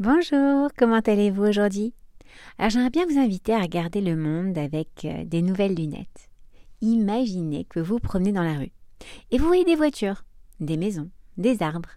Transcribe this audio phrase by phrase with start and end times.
[0.00, 1.94] Bonjour, comment allez-vous aujourd'hui?
[2.58, 6.30] Alors j'aimerais bien vous inviter à regarder le monde avec euh, des nouvelles lunettes.
[6.80, 8.72] Imaginez que vous promenez dans la rue
[9.30, 10.24] et vous voyez des voitures,
[10.58, 11.90] des maisons, des arbres.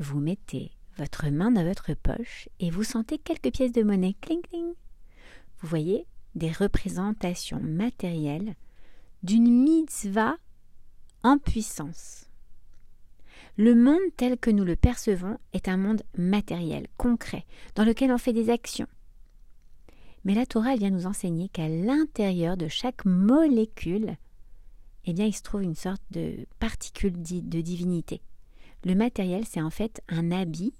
[0.00, 4.42] Vous mettez votre main dans votre poche et vous sentez quelques pièces de monnaie, cling
[4.42, 4.72] cling.
[5.60, 8.56] Vous voyez des représentations matérielles
[9.22, 10.34] d'une mitzvah
[11.22, 12.28] en puissance.
[13.56, 18.18] Le monde tel que nous le percevons est un monde matériel, concret, dans lequel on
[18.18, 18.86] fait des actions.
[20.24, 24.16] Mais la Torah vient nous enseigner qu'à l'intérieur de chaque molécule,
[25.06, 28.20] eh bien, il se trouve une sorte de particule de divinité.
[28.84, 30.74] Le matériel, c'est en fait un habit,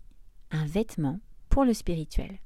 [0.51, 2.38] un vêtement pour le spirituel.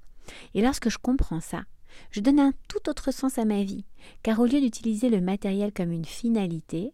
[0.54, 1.64] Et lorsque je comprends ça,
[2.10, 3.84] je donne un tout autre sens à ma vie,
[4.22, 6.92] car au lieu d'utiliser le matériel comme une finalité,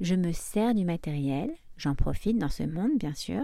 [0.00, 3.42] je me sers du matériel, j'en profite dans ce monde bien sûr,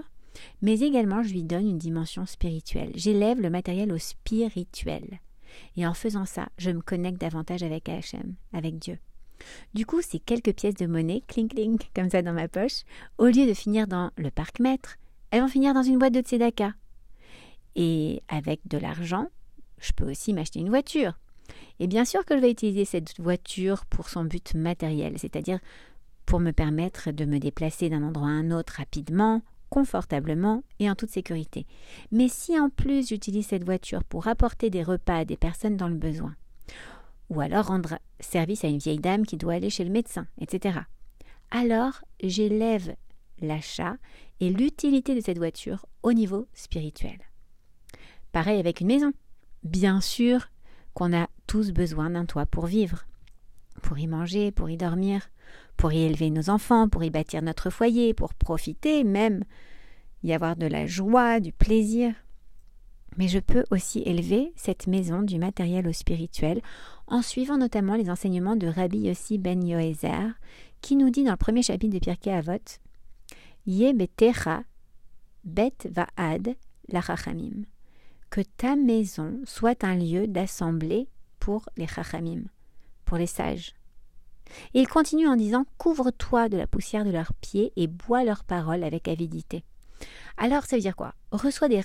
[0.62, 2.92] mais également je lui donne une dimension spirituelle.
[2.95, 5.20] J'élève le matériel au spirituel.
[5.77, 8.99] Et en faisant ça, je me connecte davantage avec Hachem, avec Dieu.
[9.74, 12.82] Du coup, ces quelques pièces de monnaie, clink clink, comme ça dans ma poche,
[13.18, 14.96] au lieu de finir dans le parc maître,
[15.30, 16.74] elles vont finir dans une boîte de tzedaka.
[17.74, 19.29] Et avec de l'argent,
[19.79, 21.18] je peux aussi m'acheter une voiture.
[21.80, 25.60] Et bien sûr que je vais utiliser cette voiture pour son but matériel, c'est-à-dire
[26.29, 29.40] pour me permettre de me déplacer d'un endroit à un autre rapidement,
[29.71, 31.66] confortablement et en toute sécurité.
[32.12, 35.88] Mais si en plus j'utilise cette voiture pour apporter des repas à des personnes dans
[35.88, 36.37] le besoin,
[37.30, 40.80] ou alors rendre service à une vieille dame qui doit aller chez le médecin, etc.,
[41.51, 42.95] alors j'élève
[43.40, 43.96] l'achat
[44.40, 47.18] et l'utilité de cette voiture au niveau spirituel.
[48.32, 49.12] Pareil avec une maison.
[49.62, 50.51] Bien sûr
[50.93, 53.06] qu'on a tous besoin d'un toit pour vivre,
[53.88, 55.30] pour y manger, pour y dormir,
[55.78, 59.44] pour y élever nos enfants, pour y bâtir notre foyer, pour profiter même,
[60.22, 62.12] y avoir de la joie, du plaisir.
[63.16, 66.60] Mais je peux aussi élever cette maison du matériel au spirituel
[67.06, 70.34] en suivant notamment les enseignements de Rabbi Yossi ben Yoézer,
[70.82, 72.78] qui nous dit dans le premier chapitre de Pirkei Avot
[73.66, 74.65] Ye betecha
[75.44, 76.56] bet vaad
[76.88, 77.65] lachachamim
[78.28, 81.09] que ta maison soit un lieu d'assemblée
[81.41, 82.43] pour les chachamim,
[83.06, 83.72] pour les sages.
[84.75, 88.84] Il continue en disant Couvre-toi de la poussière de leurs pieds et bois leurs paroles
[88.84, 89.64] avec avidité.
[90.36, 91.14] Alors, ça veut dire quoi?
[91.32, 91.81] Reçois des,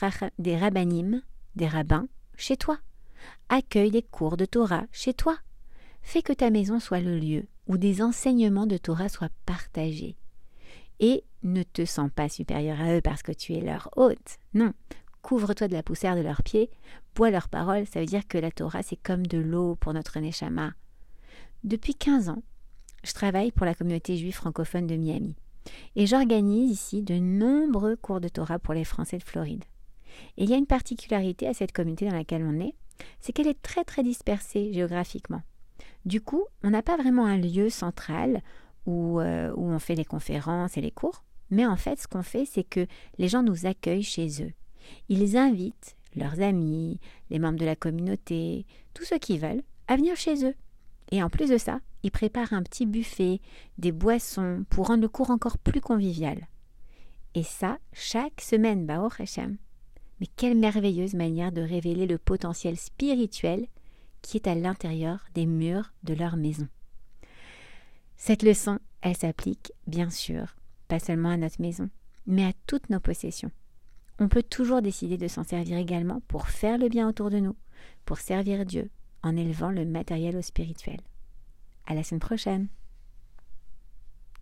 [0.55, 1.21] rabbinim,
[1.55, 2.07] des rabbins,
[2.37, 2.77] chez toi.
[3.49, 5.37] Accueille des cours de Torah chez toi.
[6.01, 10.17] Fais que ta maison soit le lieu où des enseignements de Torah soient partagés.
[10.99, 14.37] Et ne te sens pas supérieur à eux parce que tu es leur hôte.
[14.53, 14.73] Non.
[15.21, 16.69] Couvre-toi de la poussière de leurs pieds,
[17.15, 20.19] bois leurs paroles, ça veut dire que la Torah c'est comme de l'eau pour notre
[20.19, 20.73] Neshama.
[21.63, 22.43] Depuis 15 ans,
[23.03, 25.35] je travaille pour la communauté juive francophone de Miami
[25.95, 29.63] et j'organise ici de nombreux cours de Torah pour les Français de Floride.
[30.37, 32.75] Et il y a une particularité à cette communauté dans laquelle on est,
[33.19, 35.41] c'est qu'elle est très très dispersée géographiquement.
[36.05, 38.41] Du coup, on n'a pas vraiment un lieu central
[38.85, 42.23] où, euh, où on fait les conférences et les cours, mais en fait ce qu'on
[42.23, 42.85] fait c'est que
[43.17, 44.51] les gens nous accueillent chez eux.
[45.09, 46.99] Ils invitent leurs amis,
[47.29, 50.55] les membres de la communauté, tous ceux qui veulent, à venir chez eux.
[51.11, 53.39] Et en plus de ça, il prépare un petit buffet,
[53.77, 56.47] des boissons pour rendre le cours encore plus convivial.
[57.35, 59.57] Et ça, chaque semaine, Bao Hashem.
[60.19, 63.67] Mais quelle merveilleuse manière de révéler le potentiel spirituel
[64.23, 66.67] qui est à l'intérieur des murs de leur maison.
[68.17, 70.55] Cette leçon, elle s'applique, bien sûr,
[70.87, 71.89] pas seulement à notre maison,
[72.25, 73.51] mais à toutes nos possessions.
[74.19, 77.55] On peut toujours décider de s'en servir également pour faire le bien autour de nous,
[78.05, 78.89] pour servir Dieu,
[79.23, 80.99] en élevant le matériel au spirituel.
[81.85, 82.67] À la semaine prochaine!